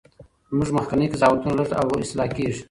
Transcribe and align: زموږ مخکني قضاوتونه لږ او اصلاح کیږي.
زموږ 0.51 0.69
مخکني 0.77 1.07
قضاوتونه 1.13 1.53
لږ 1.59 1.69
او 1.81 1.87
اصلاح 2.03 2.29
کیږي. 2.35 2.59